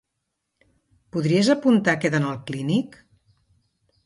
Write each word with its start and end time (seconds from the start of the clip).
Podries 1.17 1.51
apuntar 1.55 1.95
que 2.01 2.09
he 2.09 2.11
d'anar 2.17 2.33
al 2.33 2.41
clínic? 2.49 2.99